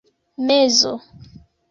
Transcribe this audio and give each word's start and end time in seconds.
mezo 0.47 0.91